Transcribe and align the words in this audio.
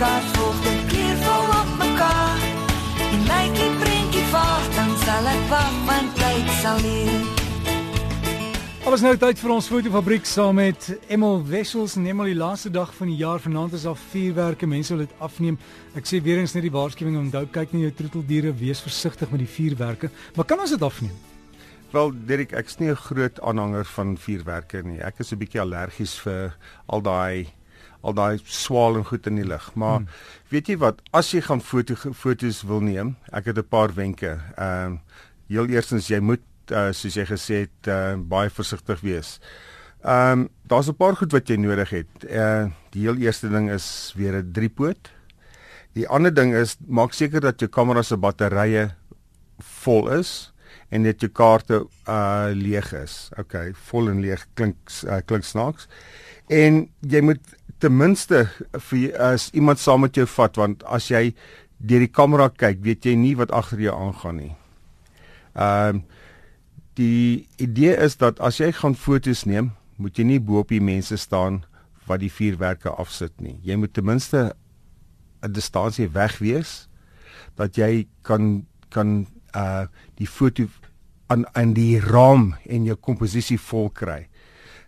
kaart 0.00 0.36
volg 0.36 0.58
dit 0.64 0.82
kleurvol 0.90 1.50
op 1.60 1.70
mekaar. 1.78 2.42
En 3.04 3.22
lyk 3.30 3.54
die 3.58 3.70
prentjie 3.80 4.26
vaag 4.32 4.68
dan 4.74 4.92
sal 5.04 5.28
ek 5.30 5.48
wag 5.52 5.74
want 5.88 6.14
tyd 6.18 6.52
sal 6.60 6.80
leer. 6.82 7.42
Alles 8.84 9.00
nou 9.00 9.14
tyd 9.16 9.38
vir 9.40 9.52
ons 9.54 9.68
fotofabriek 9.70 10.26
saam 10.28 10.58
met 10.60 10.90
Emel 11.08 11.38
Wessels 11.48 11.94
en 11.96 12.04
Emel 12.10 12.34
die 12.34 12.36
laaste 12.36 12.68
dag 12.68 12.90
van 12.92 13.08
die 13.08 13.16
jaar 13.16 13.40
vanaand 13.40 13.78
is 13.78 13.86
al 13.88 13.96
vuurwerke 13.96 14.68
mense 14.68 14.92
wil 14.92 15.06
dit 15.06 15.14
afneem. 15.24 15.56
Ek 15.96 16.10
sê 16.10 16.20
weer 16.20 16.42
eens 16.42 16.52
net 16.52 16.66
die 16.66 16.74
waarskuwing 16.74 17.16
onthou 17.22 17.46
kyk 17.54 17.72
na 17.72 17.86
jou 17.86 17.94
troeteldiere 18.02 18.52
wees 18.60 18.82
versigtig 18.84 19.32
met 19.32 19.40
die 19.46 19.48
vuurwerke. 19.48 20.10
Maar 20.36 20.50
kan 20.50 20.60
ons 20.60 20.74
dit 20.74 20.84
afneem? 20.84 21.16
Wel 21.94 22.12
Dirk, 22.28 22.52
ek's 22.52 22.78
nie 22.78 22.90
'n 22.90 22.96
groot 23.08 23.40
aanhanger 23.40 23.84
van 23.84 24.16
vuurwerke 24.18 24.82
nie. 24.82 25.00
Ek 25.00 25.20
is 25.20 25.32
'n 25.32 25.38
bietjie 25.38 25.60
allergies 25.60 26.18
vir 26.18 26.56
al 26.86 27.00
daai 27.00 27.46
al 28.04 28.14
daai 28.14 28.38
swaal 28.44 28.98
en 29.00 29.04
goed 29.08 29.26
in 29.26 29.40
die 29.40 29.48
lug. 29.48 29.70
Maar 29.74 29.96
hmm. 29.96 30.08
weet 30.52 30.68
jy 30.68 30.76
wat, 30.82 31.00
as 31.12 31.32
jy 31.34 31.40
gaan 31.44 31.62
foto 31.64 31.96
fotos 31.96 32.62
wil 32.68 32.80
neem, 32.84 33.16
ek 33.32 33.50
het 33.50 33.58
'n 33.58 33.68
paar 33.68 33.94
wenke. 33.94 34.38
Ehm 34.56 34.92
uh, 34.92 34.98
heel 35.48 35.66
eerstens 35.68 36.08
jy 36.08 36.20
moet 36.24 36.42
uh, 36.72 36.88
soos 36.92 37.16
jy 37.16 37.24
gesê 37.28 37.54
het 37.66 37.88
uh, 37.92 38.16
baie 38.16 38.50
versigtig 38.50 39.00
wees. 39.00 39.38
Ehm 40.04 40.44
um, 40.44 40.48
daar's 40.68 40.88
'n 40.88 40.96
paar 40.96 41.16
goed 41.16 41.32
wat 41.32 41.48
jy 41.48 41.56
nodig 41.56 41.90
het. 41.90 42.24
Uh 42.24 42.66
die 42.90 43.02
heel 43.02 43.16
eerste 43.16 43.48
ding 43.48 43.70
is 43.70 44.12
weer 44.16 44.36
'n 44.36 44.52
driepoot. 44.52 45.10
Die 45.92 46.08
ander 46.08 46.34
ding 46.34 46.54
is 46.54 46.76
maak 46.86 47.12
seker 47.12 47.40
dat 47.40 47.60
jou 47.60 47.70
kamera 47.70 48.02
se 48.02 48.16
batterye 48.16 48.94
vol 49.58 50.10
is 50.10 50.52
en 50.88 51.02
dat 51.02 51.20
jou 51.20 51.30
kaarte 51.32 51.86
uh 52.08 52.50
leeg 52.52 52.92
is. 52.92 53.30
Okay, 53.38 53.72
vol 53.72 54.08
en 54.08 54.20
leeg 54.20 54.46
klink 54.54 54.76
uh, 55.06 55.20
klink 55.24 55.44
snaaks. 55.44 55.88
En 56.48 56.88
jy 57.00 57.20
moet 57.20 57.42
ten 57.84 57.96
minste 57.96 58.46
vir 58.88 59.12
as 59.20 59.50
iemand 59.52 59.82
saam 59.82 60.04
met 60.06 60.16
jou 60.16 60.24
vat 60.38 60.56
want 60.56 60.84
as 60.88 61.10
jy 61.12 61.34
deur 61.84 62.00
die 62.00 62.12
kamera 62.12 62.48
kyk, 62.48 62.80
weet 62.84 63.04
jy 63.04 63.12
nie 63.18 63.34
wat 63.36 63.52
agter 63.52 63.82
jou 63.84 63.92
aangaan 63.92 64.40
nie. 64.40 64.52
Ehm 65.54 66.00
uh, 66.00 66.04
die 66.94 67.48
idee 67.58 67.96
is 67.98 68.14
dat 68.20 68.38
as 68.38 68.60
jy 68.60 68.68
gaan 68.70 68.94
fotos 68.94 69.40
neem, 69.50 69.72
moet 69.98 70.14
jy 70.14 70.24
nie 70.28 70.38
bo 70.38 70.60
op 70.62 70.70
die 70.70 70.78
mense 70.78 71.16
staan 71.18 71.64
wat 72.06 72.20
die 72.22 72.30
vuurwerke 72.30 72.92
afsit 73.02 73.34
nie. 73.42 73.56
Jy 73.66 73.74
moet 73.82 73.90
ten 73.98 74.06
minste 74.06 74.54
'n 75.42 75.52
distansie 75.52 76.08
weg 76.08 76.38
wees 76.38 76.88
dat 77.56 77.76
jy 77.76 78.06
kan 78.22 78.66
kan 78.90 79.26
uh 79.54 79.86
die 80.14 80.30
foto 80.30 80.68
aan 81.26 81.44
aan 81.54 81.74
die 81.74 82.00
raam 82.00 82.54
en 82.64 82.84
jou 82.84 82.96
komposisie 82.96 83.58
vol 83.58 83.90
kry. 83.90 84.28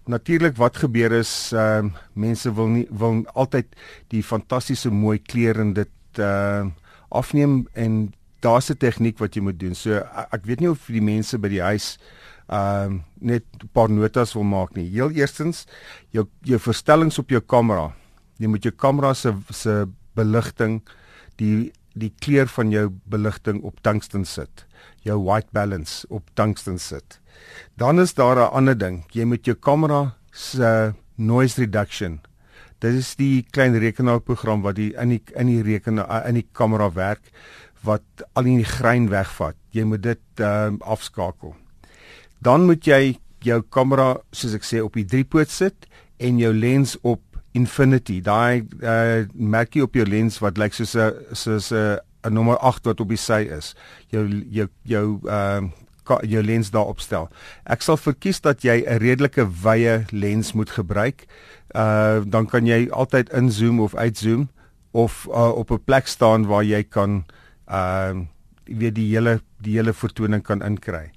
Natuurlik 0.06 0.56
wat 0.56 0.76
gebeur 0.76 1.12
is 1.12 1.50
ehm 1.52 1.86
uh, 1.86 2.02
mense 2.14 2.52
wil 2.54 2.68
nie 2.70 2.86
wil 2.90 3.24
altyd 3.34 3.66
die 4.14 4.22
fantastiese 4.22 4.90
mooi 4.90 5.18
kleure 5.18 5.60
in 5.60 5.72
dit 5.74 6.20
uh 6.22 6.66
afneem 7.08 7.66
en 7.72 8.12
daar's 8.40 8.70
'n 8.70 8.76
tegniek 8.76 9.18
wat 9.18 9.34
jy 9.34 9.42
moet 9.42 9.58
doen. 9.58 9.74
So 9.74 9.90
ek 10.30 10.44
weet 10.44 10.60
nie 10.60 10.70
of 10.70 10.86
die 10.86 11.02
mense 11.02 11.38
by 11.38 11.48
die 11.48 11.62
huis 11.62 11.98
ehm 12.46 12.92
uh, 12.92 13.02
net 13.18 13.44
'n 13.62 13.68
paar 13.72 13.90
notas 13.90 14.34
wil 14.34 14.44
maak 14.44 14.76
nie. 14.76 14.90
Heel 14.90 15.10
eerstens 15.10 15.66
jou 16.10 16.26
jou 16.42 16.58
verstellings 16.58 17.18
op 17.18 17.30
jou 17.30 17.40
kamera. 17.40 17.94
Jy 18.38 18.46
moet 18.46 18.62
jou 18.62 18.74
kamera 18.74 19.14
se 19.14 19.34
se 19.50 19.86
beligting 20.14 20.82
die 21.36 21.72
die 21.94 22.12
kleur 22.20 22.46
van 22.46 22.70
jou 22.70 22.90
beligting 23.04 23.62
op 23.62 23.80
tungsten 23.80 24.24
sit. 24.24 24.66
Jou 25.02 25.22
white 25.24 25.48
balance 25.52 26.06
op 26.08 26.30
tungsten 26.34 26.78
sit. 26.78 27.20
Dan 27.76 28.00
is 28.00 28.14
daar 28.14 28.36
'n 28.36 28.52
ander 28.52 28.78
ding. 28.78 29.04
Jy 29.12 29.24
moet 29.24 29.44
jou 29.44 29.56
kamera 29.56 30.16
se 30.32 30.94
noise 31.16 31.60
reduction 31.60 32.20
Dit 32.84 32.98
is 32.98 33.14
die 33.16 33.44
klein 33.56 33.76
rekenaarprogram 33.80 34.60
wat 34.64 34.76
die 34.76 34.90
in 35.00 35.14
die 35.14 35.22
in 35.40 35.48
die 35.48 35.62
rekenaar 35.64 36.26
in 36.28 36.36
die 36.36 36.48
kamera 36.52 36.90
werk 36.92 37.30
wat 37.86 38.24
al 38.36 38.44
die 38.44 38.64
grein 38.68 39.08
wegvat. 39.08 39.56
Jy 39.72 39.86
moet 39.88 40.02
dit 40.04 40.42
ehm 40.42 40.76
uh, 40.76 40.90
afskakel. 40.92 41.54
Dan 42.44 42.66
moet 42.68 42.84
jy 42.84 43.16
jou 43.46 43.62
kamera 43.72 44.16
soos 44.32 44.56
ek 44.58 44.66
sê 44.66 44.82
op 44.84 44.98
die 44.98 45.06
driepoot 45.08 45.52
sit 45.52 45.88
en 46.20 46.40
jou 46.40 46.52
lens 46.52 46.96
op 47.00 47.22
infinity. 47.56 48.18
Daai 48.20 48.66
uh, 48.82 49.24
merkie 49.32 49.84
op 49.84 49.96
jou 49.96 50.04
lens 50.04 50.36
wat 50.44 50.60
lyk 50.60 50.76
soos 50.76 50.92
'n 50.96 51.32
soos 51.32 51.72
'n 51.72 51.96
'n 52.28 52.34
nommer 52.34 52.58
8 52.58 52.84
wat 52.92 53.00
op 53.00 53.08
die 53.08 53.16
sy 53.16 53.40
is. 53.48 53.72
Jou 54.12 54.28
jou 54.50 54.68
jou 54.84 55.06
ehm 55.24 55.64
uh, 55.64 55.70
jou 56.22 56.42
lens 56.42 56.70
daarop 56.70 57.00
stel. 57.00 57.28
Ek 57.64 57.82
sal 57.82 57.96
verkies 57.96 58.40
dat 58.40 58.64
jy 58.64 58.84
'n 58.86 58.98
redelike 58.98 59.46
wye 59.62 60.04
lens 60.10 60.52
moet 60.52 60.70
gebruik. 60.70 61.26
Uh 61.74 62.22
dan 62.24 62.46
kan 62.46 62.66
jy 62.66 62.88
altyd 62.90 63.32
inzoom 63.32 63.80
of 63.80 63.94
uitzoom 63.94 64.48
of 64.90 65.26
uh, 65.28 65.52
op 65.52 65.70
'n 65.70 65.84
plek 65.84 66.06
staan 66.06 66.46
waar 66.46 66.64
jy 66.64 66.82
kan 66.82 67.24
uh, 67.68 68.14
weet 68.64 68.94
die 68.94 69.14
hele 69.14 69.40
die 69.58 69.76
hele 69.76 69.92
vertoning 69.92 70.42
kan 70.42 70.62
inkry. 70.62 71.10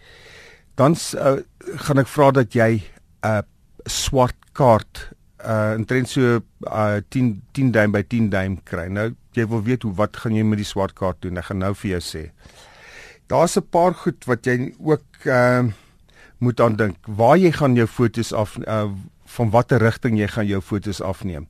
Dan 0.76 0.96
uh, 1.16 1.40
gaan 1.76 1.98
ek 1.98 2.08
vra 2.08 2.32
dat 2.32 2.54
jy 2.54 2.82
'n 3.24 3.28
uh, 3.28 3.42
swart 3.86 4.36
kaart 4.52 5.12
uh 5.40 5.74
intrent 5.78 6.10
so 6.10 6.42
uh 6.68 7.00
10 7.10 7.42
10 7.52 7.72
duim 7.72 7.92
by 7.92 8.04
10 8.04 8.30
duim 8.30 8.58
kry. 8.64 8.88
Nou 8.88 9.16
jy 9.32 9.48
wil 9.48 9.64
weet 9.64 9.84
hoe 9.84 9.94
wat 9.96 10.18
gaan 10.18 10.36
jy 10.36 10.44
met 10.44 10.60
die 10.60 10.68
swart 10.68 10.94
kaart 10.94 11.22
doen? 11.22 11.38
Ek 11.38 11.46
gaan 11.46 11.64
nou 11.64 11.74
vir 11.74 11.92
jou 11.92 12.02
sê. 12.04 12.24
Daar's 13.30 13.58
'n 13.58 13.70
paar 13.70 13.94
goed 13.94 14.26
wat 14.26 14.46
jy 14.46 14.74
ook 14.80 15.06
uh 15.26 15.64
moet 16.40 16.60
aan 16.60 16.76
dink. 16.76 16.96
Waar 17.06 17.38
jy 17.38 17.52
gaan 17.52 17.76
jou 17.76 17.88
fotos 17.88 18.34
af 18.34 18.58
uh 18.58 18.90
van 19.26 19.50
watter 19.50 19.78
rigting 19.78 20.18
jy 20.18 20.28
gaan 20.28 20.48
jou 20.48 20.62
fotos 20.62 21.02
afneem. 21.02 21.48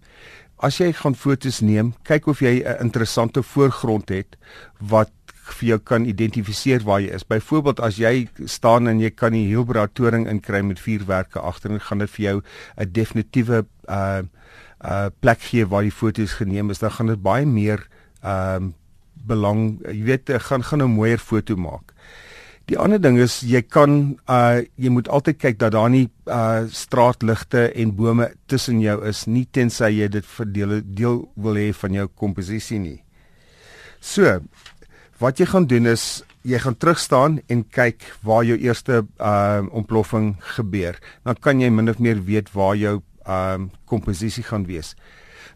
As 0.57 0.77
jy 0.77 0.91
gaan 0.93 1.15
fotos 1.15 1.59
neem, 1.59 1.93
kyk 2.03 2.27
of 2.27 2.39
jy 2.39 2.63
'n 2.63 2.83
interessante 2.83 3.43
voorgrond 3.43 4.09
het 4.09 4.35
wat 4.79 5.11
vir 5.33 5.67
jou 5.67 5.79
kan 5.79 6.05
identifiseer 6.05 6.83
waar 6.83 7.01
jy 7.01 7.13
is. 7.15 7.27
Byvoorbeeld 7.27 7.79
as 7.79 7.97
jy 7.97 8.27
staan 8.45 8.87
en 8.87 8.99
jy 8.99 9.09
kan 9.09 9.31
die 9.31 9.47
Hilbra 9.47 9.87
toring 9.93 10.27
inkry 10.27 10.61
met 10.61 10.79
vuurwerke 10.79 11.39
agter, 11.39 11.69
dan 11.69 11.79
gaan 11.79 12.03
dit 12.03 12.09
vir 12.09 12.25
jou 12.25 12.41
'n 12.77 12.91
definitiewe 12.91 13.65
uh 13.87 14.21
uh 14.85 15.09
plek 15.19 15.41
gee 15.41 15.65
waar 15.67 15.83
die 15.83 15.91
foto's 15.91 16.33
geneem 16.33 16.69
is. 16.69 16.79
Dan 16.79 16.91
gaan 16.91 17.07
dit 17.07 17.21
baie 17.21 17.45
meer 17.45 17.87
ehm 18.23 18.63
uh, 18.63 18.73
belang, 19.27 19.79
jy 19.87 20.03
weet, 20.03 20.29
gaan 20.47 20.63
gaan 20.63 20.81
'n 20.83 20.95
mooier 20.95 21.17
foto 21.19 21.55
maak. 21.55 21.93
Die 22.69 22.77
ander 22.77 23.01
ding 23.01 23.17
is 23.17 23.39
jy 23.41 23.63
kan 23.65 24.19
uh 24.29 24.61
jy 24.77 24.91
moet 24.93 25.07
altyd 25.09 25.39
kyk 25.41 25.57
dat 25.59 25.73
daar 25.73 25.89
nie 25.89 26.09
uh 26.29 26.67
straatligte 26.69 27.71
en 27.73 27.95
bome 27.97 28.29
tussen 28.45 28.81
jou 28.83 28.99
is 29.09 29.25
nie 29.25 29.47
tensy 29.51 29.89
jy 29.89 30.07
dit 30.07 30.25
verdeel 30.25 30.81
deel 30.85 31.23
wil 31.35 31.57
hê 31.57 31.71
van 31.73 31.97
jou 31.97 32.07
komposisie 32.07 32.79
nie. 32.79 32.99
So, 33.99 34.39
wat 35.19 35.39
jy 35.39 35.49
gaan 35.49 35.65
doen 35.65 35.89
is 35.89 36.21
jy 36.45 36.59
gaan 36.61 36.77
terug 36.77 36.99
staan 37.01 37.39
en 37.49 37.65
kyk 37.65 38.05
waar 38.21 38.45
jou 38.45 38.57
eerste 38.57 39.01
uh 39.17 39.65
ontploffing 39.71 40.35
gebeur. 40.57 40.99
Dan 41.25 41.41
kan 41.41 41.59
jy 41.59 41.69
min 41.73 41.89
of 41.89 41.99
meer 41.99 42.21
weet 42.21 42.53
waar 42.53 42.77
jou 42.77 42.99
um 42.99 43.65
uh, 43.65 43.65
komposisie 43.89 44.43
gaan 44.45 44.65
wees. 44.69 44.93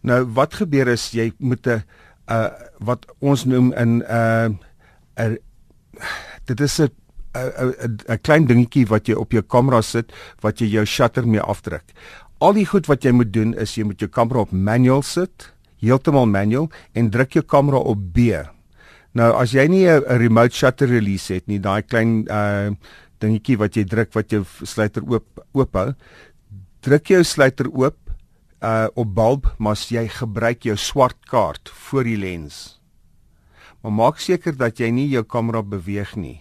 Nou 0.01 0.23
wat 0.33 0.57
gebeur 0.59 0.89
is 0.91 1.11
jy 1.13 1.31
moet 1.37 1.67
'n 1.67 1.83
uh 2.31 2.49
wat 2.79 3.05
ons 3.19 3.45
noem 3.45 3.73
in 3.73 4.01
uh 4.07 4.49
'n 5.17 5.37
dit 6.45 6.59
is 6.59 6.79
'n 6.79 6.89
'n 7.35 7.97
'n 8.09 8.21
klein 8.21 8.45
dingetjie 8.45 8.87
wat 8.87 9.07
jy 9.07 9.15
op 9.15 9.31
jou 9.31 9.41
kamera 9.41 9.81
sit 9.81 10.11
wat 10.41 10.61
jy 10.61 10.67
jou 10.67 10.85
shutter 10.85 11.27
mee 11.27 11.41
afdruk. 11.41 11.83
Al 12.39 12.53
die 12.53 12.65
goed 12.65 12.87
wat 12.87 13.03
jy 13.03 13.11
moet 13.11 13.33
doen 13.33 13.53
is 13.53 13.75
jy 13.75 13.83
moet 13.83 13.99
jou 13.99 14.09
kamera 14.09 14.39
op 14.39 14.51
manual 14.51 15.01
sit, 15.01 15.53
heeltemal 15.79 16.25
manual 16.25 16.69
en 16.93 17.09
druk 17.09 17.31
jou 17.33 17.43
kamera 17.43 17.77
op 17.77 17.99
B. 18.13 18.17
Nou 19.13 19.31
as 19.37 19.51
jy 19.51 19.67
nie 19.67 19.87
'n 19.87 20.03
remote 20.17 20.55
shutter 20.55 20.87
release 20.87 21.33
het 21.33 21.47
nie, 21.47 21.59
daai 21.59 21.81
klein 21.81 22.27
uh 22.29 22.71
dingetjie 23.19 23.57
wat 23.57 23.75
jy 23.75 23.83
druk 23.83 24.13
wat 24.13 24.29
jou 24.29 24.43
sluiter 24.63 25.03
oop 25.07 25.25
oophou, 25.53 25.93
druk 26.81 27.07
jou 27.07 27.23
sluiter 27.23 27.69
oop 27.71 27.95
uh 28.63 28.87
op 28.95 29.15
bulb, 29.15 29.49
maar 29.59 29.75
jy 29.75 30.07
gebruik 30.07 30.63
jou 30.63 30.77
swart 30.77 31.19
kaart 31.27 31.69
voor 31.69 32.07
die 32.07 32.17
lens. 32.17 32.79
Maar 33.81 33.91
maak 33.91 34.19
seker 34.23 34.55
dat 34.55 34.79
jy 34.79 34.89
nie 34.95 35.09
jou 35.11 35.23
kamera 35.27 35.61
beweeg 35.61 36.15
nie 36.15 36.39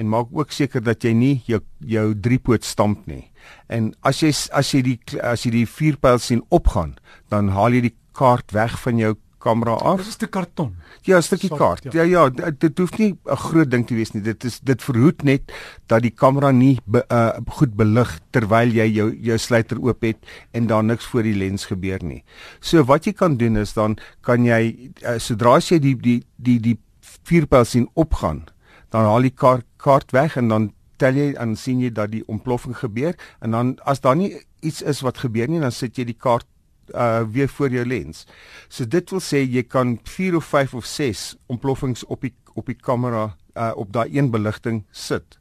en 0.00 0.08
maak 0.08 0.30
ook 0.32 0.52
seker 0.54 0.80
dat 0.80 1.04
jy 1.04 1.12
nie 1.12 1.34
jou 1.44 1.60
jou 1.84 2.06
driepoot 2.14 2.64
stamp 2.64 3.04
nie. 3.10 3.26
En 3.68 3.92
as 4.06 4.22
jy 4.24 4.30
as 4.56 4.72
jy 4.72 4.80
die 4.86 4.98
as 5.20 5.44
jy 5.44 5.52
die 5.58 5.66
vuurpyl 5.68 6.20
sien 6.22 6.40
opgaan, 6.48 6.94
dan 7.28 7.52
haal 7.52 7.76
jy 7.76 7.90
die 7.90 7.96
kaart 8.16 8.54
weg 8.56 8.78
van 8.80 9.00
jou 9.00 9.14
kamera 9.40 9.72
af. 9.72 9.98
Dis 9.98 10.08
'n 10.08 10.18
stuk 10.18 10.30
karton. 10.30 10.74
Ja, 11.02 11.16
'n 11.16 11.22
stukkie 11.22 11.50
kaart. 11.50 11.92
Ja 11.92 12.02
ja, 12.02 12.28
dit, 12.28 12.60
dit 12.60 12.78
hoef 12.78 12.98
nie 12.98 13.18
'n 13.24 13.36
groot 13.36 13.70
ding 13.70 13.86
te 13.86 13.94
wees 13.94 14.12
nie. 14.12 14.22
Dit 14.22 14.44
is 14.44 14.60
dit 14.60 14.82
verhoed 14.82 15.22
net 15.22 15.52
dat 15.86 16.02
die 16.02 16.10
kamera 16.10 16.50
nie 16.50 16.78
be, 16.86 17.04
uh, 17.10 17.32
goed 17.48 17.76
belig 17.76 18.20
terwyl 18.30 18.68
jy 18.68 18.86
jou 18.92 19.08
jou 19.14 19.38
sluiter 19.38 19.80
oop 19.80 20.02
het 20.02 20.18
en 20.52 20.66
daar 20.66 20.84
niks 20.84 21.06
voor 21.06 21.22
die 21.22 21.34
lens 21.34 21.66
gebeur 21.66 21.98
nie. 22.02 22.24
So 22.60 22.84
wat 22.84 23.04
jy 23.04 23.12
kan 23.12 23.36
doen 23.36 23.56
is 23.56 23.72
dan 23.72 23.98
kan 24.20 24.44
jy 24.44 24.90
uh, 25.02 25.18
sodra 25.18 25.58
jy 25.58 25.78
die 25.78 25.96
die 25.96 26.22
die 26.36 26.60
die 26.60 26.78
vuurpyl 27.24 27.64
sien 27.64 27.88
opgaan, 27.94 28.44
dan 28.90 29.04
haal 29.04 29.22
jy 29.22 29.30
kaart 29.34 29.66
kaart 29.76 30.12
weg 30.12 30.36
en 30.36 30.48
dan 30.48 30.72
tel 31.00 31.16
jy 31.16 31.32
en 31.40 31.56
sien 31.56 31.80
jy 31.80 31.90
dat 31.96 32.12
die 32.12 32.22
ontploffing 32.28 32.76
gebeur 32.76 33.16
en 33.40 33.56
dan 33.56 33.74
as 33.88 34.02
daar 34.04 34.16
nie 34.16 34.34
iets 34.60 34.82
is 34.82 35.00
wat 35.06 35.22
gebeur 35.24 35.48
nie 35.48 35.60
dan 35.62 35.72
sit 35.72 35.96
jy 35.98 36.04
die 36.10 36.18
kaart 36.18 36.46
uh 36.94 37.22
weer 37.32 37.48
voor 37.48 37.70
jou 37.70 37.84
lens. 37.86 38.26
So 38.68 38.84
dit 38.84 39.10
wil 39.10 39.20
sê 39.20 39.44
jy 39.44 39.62
kan 39.62 39.98
4 40.04 40.36
of 40.36 40.44
5 40.44 40.74
of 40.74 40.86
6 40.86 41.36
ontploffings 41.46 42.04
op 42.04 42.20
die 42.20 42.34
op 42.54 42.66
die 42.66 42.78
kamera 42.78 43.36
uh 43.54 43.72
op 43.76 43.92
daai 43.92 44.16
een 44.16 44.30
beligting 44.30 44.84
sit. 44.90 45.38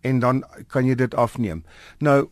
En 0.00 0.18
dan 0.18 0.44
kan 0.66 0.86
jy 0.86 0.94
dit 0.94 1.14
afneem. 1.14 1.64
Nou 1.98 2.28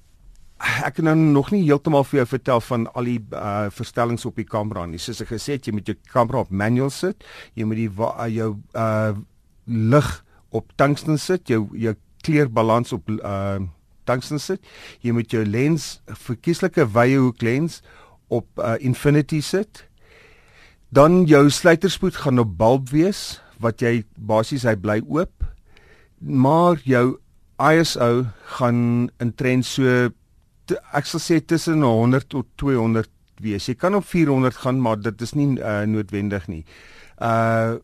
ek 0.65 0.95
kan 0.99 1.09
nou 1.09 1.17
nog 1.17 1.51
nie 1.53 1.65
heeltemal 1.67 2.05
vir 2.09 2.23
jou 2.23 2.27
vertel 2.31 2.61
van 2.65 2.87
al 2.95 3.09
die 3.11 3.21
uh 3.33 3.69
verstellings 3.75 4.25
op 4.25 4.37
die 4.41 4.49
kamera 4.49 4.87
nie. 4.87 5.01
Soos 5.03 5.23
ek 5.25 5.35
gesê 5.35 5.59
het, 5.59 5.67
jy 5.67 5.75
moet 5.77 5.89
jou 5.91 5.97
kamera 6.13 6.45
op 6.45 6.51
manual 6.51 6.93
sit. 6.95 7.25
Jy 7.59 7.67
moet 7.69 7.83
die 7.83 7.91
uh, 7.91 8.29
jou 8.33 8.51
uh 8.73 9.15
lig 9.65 10.11
op 10.55 10.73
tungsten 10.77 11.19
sit, 11.19 11.49
jou 11.49 11.67
jou 11.73 11.95
kleurbalans 12.25 12.93
op 12.93 13.11
uh 13.17 13.61
tungsten 14.05 14.41
sit. 14.41 14.65
Jy 15.01 15.15
moet 15.17 15.33
jou 15.33 15.45
lens, 15.45 15.99
verkieslike 16.27 16.87
wye 16.95 17.19
hoek 17.19 17.43
lens 17.43 17.81
op 18.29 18.47
uh 18.59 18.75
infinity 18.79 19.41
sit. 19.41 19.85
Dan 20.95 21.25
jou 21.27 21.51
sluiterspoed 21.51 22.17
gaan 22.17 22.39
op 22.39 22.57
bulb 22.59 22.91
wees 22.95 23.41
wat 23.63 23.83
jy 23.83 24.05
basies 24.17 24.67
hy 24.69 24.77
bly 24.77 25.01
oop. 25.07 25.45
Maar 26.19 26.81
jou 26.85 27.19
ISO 27.59 28.27
gaan 28.59 29.11
in 29.21 29.33
trend 29.35 29.67
so 29.67 30.11
ek 30.97 31.09
sal 31.09 31.21
sê 31.21 31.41
tussen 31.45 31.83
100 31.85 32.29
tot 32.33 32.47
200 32.61 33.11
wees. 33.45 33.69
Jy 33.69 33.75
kan 33.79 33.95
op 33.99 34.07
400 34.09 34.57
gaan, 34.57 34.81
maar 34.81 35.01
dit 35.03 35.23
is 35.23 35.35
nie 35.37 35.49
uh, 35.59 35.83
noodwendig 35.89 36.49
nie. 36.49 36.65
Uh 37.19 37.81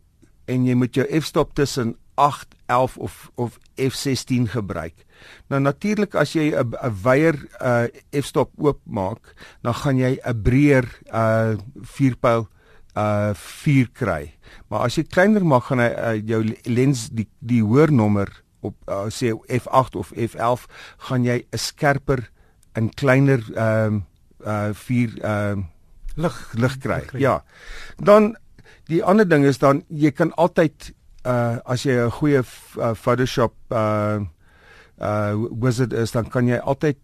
en 0.50 0.64
jy 0.66 0.74
moet 0.74 0.96
jou 0.98 1.04
f-stop 1.20 1.52
tussen 1.54 1.92
8, 2.20 2.54
11 2.66 2.96
of 3.00 3.30
of 3.34 3.58
f16 3.80 4.52
gebruik. 4.52 5.06
Nou 5.48 5.60
natuurlik 5.60 6.14
as 6.14 6.34
jy 6.36 6.52
'n 6.52 6.76
'n 6.76 6.94
wyeer 7.02 7.36
uh 7.60 7.88
f-stop 8.12 8.52
oopmaak, 8.56 9.34
dan 9.62 9.74
gaan 9.74 9.96
jy 9.96 10.20
'n 10.20 10.42
breër 10.42 10.86
uh 11.12 11.56
vuurpyl 11.80 12.48
uh 12.96 13.32
4 13.34 13.88
kry. 13.92 14.34
Maar 14.68 14.80
as 14.80 14.96
jy 14.96 15.04
kleiner 15.04 15.44
maak, 15.44 15.64
gaan 15.70 15.80
hy 15.80 15.90
uh, 15.90 16.20
jou 16.26 16.42
lens 16.64 17.08
die 17.08 17.28
die 17.38 17.62
hoër 17.62 17.92
nommer 17.92 18.28
op 18.60 18.76
uh, 18.88 19.08
sê 19.08 19.32
f8 19.32 19.96
of 19.96 20.12
f11 20.12 20.68
gaan 21.08 21.24
jy 21.24 21.38
'n 21.40 21.58
skerper 21.58 22.30
in 22.76 22.90
kleiner 22.94 23.40
ehm 23.56 24.02
uh, 24.44 24.68
uh 24.68 24.70
vier 24.74 25.10
ehm 25.22 25.58
uh, 25.58 25.64
lig 26.16 26.36
lig 26.54 26.78
kry. 26.78 27.02
Ja. 27.18 27.42
Dan 27.96 28.36
die 28.90 29.04
ander 29.04 29.28
ding 29.28 29.44
is 29.44 29.58
dan 29.58 29.84
jy 29.88 30.10
kan 30.10 30.34
altyd 30.34 30.92
uh 31.24 31.58
as 31.64 31.84
jy 31.84 31.92
'n 31.92 32.10
goeie 32.10 32.42
uh, 32.42 32.94
Photoshop 32.94 33.54
uh 33.70 34.20
uh 35.00 35.32
wizard 35.50 35.92
is 35.92 36.12
dan 36.12 36.28
kan 36.28 36.48
jy 36.48 36.58
altyd 36.58 36.98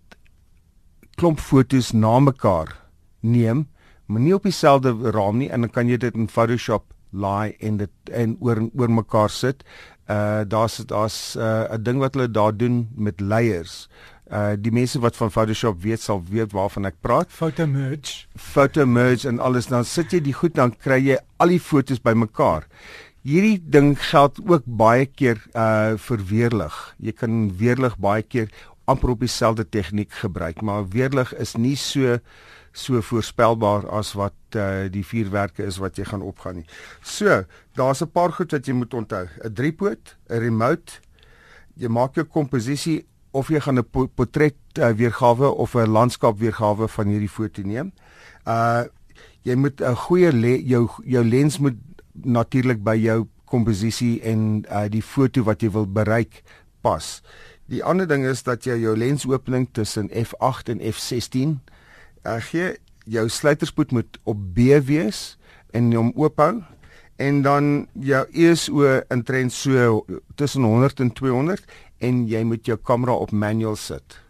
klomp 1.17 1.41
fotos 1.41 1.93
na 1.93 2.19
mekaar 2.21 2.77
neem, 3.21 3.67
maar 4.07 4.21
nie 4.21 4.35
op 4.35 4.43
dieselfde 4.43 4.93
raam 5.13 5.39
nie 5.39 5.51
en 5.51 5.61
dan 5.61 5.71
kan 5.71 5.89
jy 5.89 5.97
dit 5.97 6.15
in 6.15 6.29
Photoshop 6.29 6.85
laai 7.13 7.57
en 7.61 7.77
dit 7.77 8.13
en 8.13 8.37
oor 8.41 8.61
oor 8.75 8.91
mekaar 8.91 9.31
sit. 9.31 9.65
Uh 10.09 10.45
daar's 10.45 10.77
daar's 10.87 11.37
'n 11.37 11.41
uh, 11.41 11.79
ding 11.81 11.99
wat 11.99 12.15
hulle 12.15 12.31
daar 12.31 12.57
doen 12.57 12.89
met 12.95 13.21
layers 13.21 13.89
uh 14.33 14.55
die 14.59 14.73
mense 14.75 14.99
wat 14.99 15.17
van 15.17 15.31
Photoshop 15.31 15.83
weet 15.83 16.01
sal 16.03 16.23
weet 16.31 16.53
waarvan 16.53 16.87
ek 16.87 16.99
praat. 17.01 17.31
Photo 17.31 17.67
merge. 17.67 18.27
Photo 18.35 18.87
merge 18.87 19.29
en 19.29 19.39
alles 19.39 19.67
dan 19.71 19.85
sit 19.85 20.13
jy 20.13 20.21
die 20.21 20.35
goed 20.35 20.55
dan 20.55 20.75
kry 20.75 20.99
jy 20.99 21.19
al 21.39 21.55
die 21.55 21.61
fotos 21.63 22.03
bymekaar. 22.03 22.67
Hierdie 23.27 23.59
ding 23.59 23.97
geld 23.99 24.37
ook 24.47 24.63
baie 24.79 25.07
keer 25.11 25.41
uh 25.59 25.97
vir 25.99 26.21
weerlig. 26.29 26.75
Jy 27.03 27.13
kan 27.19 27.39
weerlig 27.59 27.97
baie 27.99 28.23
keer 28.23 28.53
amper 28.87 29.17
op 29.17 29.25
dieselfde 29.25 29.65
tegniek 29.67 30.13
gebruik, 30.15 30.61
maar 30.63 30.87
weerlig 30.93 31.33
is 31.35 31.57
nie 31.59 31.75
so 31.75 32.21
so 32.77 33.01
voorspelbaar 33.03 33.89
as 33.99 34.13
wat 34.15 34.55
uh 34.55 34.87
die 34.93 35.03
vuurwerke 35.03 35.67
is 35.67 35.81
wat 35.83 35.99
jy 35.99 36.07
gaan 36.07 36.23
opgaan 36.23 36.61
nie. 36.61 36.69
So, 37.03 37.43
daar's 37.75 38.03
'n 38.03 38.13
paar 38.15 38.31
goed 38.31 38.53
wat 38.53 38.67
jy 38.67 38.75
moet 38.75 38.95
onthou. 38.95 39.27
'n 39.43 39.55
Driepoot, 39.55 40.17
'n 40.31 40.39
remote. 40.39 41.01
Jy 41.75 41.89
maak 41.89 42.15
jou 42.15 42.25
komposisie 42.25 43.07
of 43.33 43.49
jy 43.49 43.61
gaan 43.61 43.79
'n 43.79 44.09
portret 44.15 44.55
uh, 44.79 44.93
weergawe 44.95 45.51
of 45.51 45.75
'n 45.75 45.91
landskap 45.91 46.39
weergawe 46.39 46.89
van 46.89 47.07
hierdie 47.07 47.33
foto 47.33 47.63
neem. 47.63 47.93
Uh 48.47 48.85
jy 49.43 49.55
moet 49.55 49.81
'n 49.81 49.97
goeie 49.97 50.63
jou 50.63 50.89
jou 51.03 51.25
lens 51.25 51.59
moet 51.59 51.75
natuurlik 52.25 52.83
by 52.85 52.97
jou 53.01 53.25
komposisie 53.47 54.21
en 54.27 54.65
uh 54.71 54.87
die 54.91 55.03
foto 55.03 55.45
wat 55.47 55.63
jy 55.63 55.71
wil 55.75 55.87
bereik 55.87 56.43
pas. 56.83 57.21
Die 57.71 57.83
ander 57.85 58.07
ding 58.07 58.27
is 58.27 58.43
dat 58.47 58.67
jy 58.67 58.79
jou 58.83 58.97
lensopening 58.97 59.69
tussen 59.73 60.11
f8 60.11 60.75
en 60.75 60.83
f16 60.93 61.57
uh 62.27 62.39
gee 62.51 62.77
jou 63.07 63.29
sluiterspoed 63.31 63.93
moet 63.95 64.19
op 64.25 64.39
B 64.55 64.79
wees 64.87 65.37
en 65.75 65.93
hom 65.95 66.13
oophou 66.19 66.63
en 67.23 67.43
dan 67.43 67.87
jou 67.93 68.25
ISO 68.33 69.01
in 69.09 69.23
trend 69.23 69.53
so 69.53 70.05
tussen 70.35 70.63
100 70.63 71.01
en 71.01 71.13
200 71.13 71.65
en 71.99 72.27
jy 72.29 72.43
moet 72.45 72.67
jou 72.67 72.77
kamera 72.77 73.15
op 73.15 73.33
manual 73.33 73.77
sit. 73.77 74.26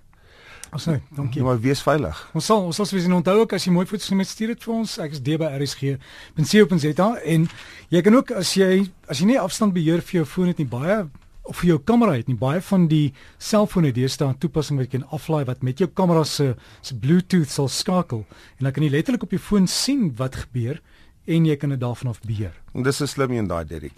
Asai, 0.76 0.98
dankie. 1.16 1.42
Maar 1.42 1.60
wees 1.60 1.80
veilig. 1.80 2.18
Ons 2.36 2.48
sal 2.50 2.64
ons 2.68 2.76
sal 2.76 2.88
swees 2.88 3.06
en 3.08 3.16
onthou 3.16 3.38
ook 3.40 3.54
as 3.56 3.64
jy 3.64 3.72
mooi 3.72 3.86
foto's 3.88 4.12
met 4.12 4.28
stuur 4.28 4.52
dit 4.52 4.64
vir 4.66 4.74
ons. 4.74 4.96
Ek 5.00 5.14
is 5.16 5.22
dby.rsg.co.za 5.24 7.06
en 7.34 7.46
jy 7.94 8.02
kan 8.04 8.18
ook 8.18 8.32
as 8.36 8.52
jy 8.58 8.82
as 9.08 9.22
jy 9.22 9.30
nie 9.30 9.38
afstand 9.40 9.72
beheer 9.76 10.04
vir 10.04 10.20
jou 10.20 10.26
foon 10.28 10.52
het 10.52 10.60
nie 10.60 10.68
baie 10.68 11.06
of 11.46 11.62
vir 11.62 11.70
jou 11.70 11.78
kamera 11.88 12.16
het 12.18 12.28
nie 12.28 12.36
baie 12.36 12.60
van 12.68 12.84
die 12.90 13.14
selfone 13.38 13.92
deesdae 13.94 14.28
'n 14.28 14.38
toepassing 14.42 14.78
wat 14.78 14.92
jy 14.92 14.98
kan 14.98 15.08
aflaai 15.16 15.44
wat 15.46 15.62
met 15.62 15.78
jou 15.78 15.88
kamera 15.88 16.24
se 16.24 16.56
se 16.82 16.94
Bluetooth 16.94 17.50
sal 17.50 17.68
skakel 17.68 18.26
en 18.58 18.64
dan 18.64 18.72
kan 18.72 18.82
jy 18.82 18.90
letterlik 18.90 19.22
op 19.22 19.30
jou 19.30 19.40
foon 19.40 19.66
sien 19.66 20.12
wat 20.16 20.34
gebeur 20.34 20.82
en 21.26 21.46
jy 21.46 21.56
kan 21.56 21.70
dit 21.70 21.80
daarvan 21.80 22.10
af 22.10 22.20
beheer. 22.20 22.54
En 22.74 22.82
dis 22.82 23.00
'n 23.00 23.06
slim 23.06 23.30
een 23.32 23.46
daai 23.46 23.64
Derek. 23.64 23.96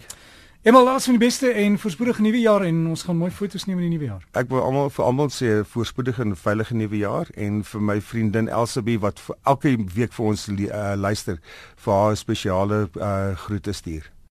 Emma 0.61 0.83
laat 0.83 1.03
van 1.03 1.15
die 1.15 1.25
beste 1.25 1.51
en 1.51 1.77
voorspoedige 1.79 2.21
nuwe 2.21 2.39
jaar 2.39 2.61
en 2.61 2.87
ons 2.87 3.03
gaan 3.03 3.15
mooi 3.17 3.31
foto's 3.31 3.63
neem 3.65 3.77
in 3.79 3.85
die 3.85 3.93
nuwe 3.93 4.09
jaar. 4.09 4.25
Ek 4.35 4.49
wil 4.51 4.59
almal 4.59 4.89
vir 4.91 5.05
almal 5.05 5.31
sê 5.31 5.53
voorspoedige 5.63 6.25
en 6.25 6.35
veilige 6.35 6.75
nuwe 6.75 6.99
jaar 6.99 7.31
en 7.39 7.61
vir 7.63 7.85
my 7.91 7.95
vriendin 8.03 8.51
Elsabie 8.51 8.97
wat 8.99 9.21
elke 9.47 9.71
week 9.95 10.11
vir 10.17 10.25
ons 10.33 10.47
uh, 10.51 10.81
luister 10.99 11.39
vir 11.85 11.93
haar 12.01 12.19
spesiale 12.19 12.81
uh, 12.99 13.37
groete 13.45 13.71
stuur. 13.71 14.11